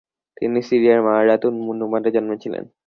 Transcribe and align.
তিনি 0.37 0.59
সিরিয়ার 0.69 0.99
মারারাত 1.07 1.41
উন-নুমানে 1.49 2.09
ছিলেন। 2.43 2.63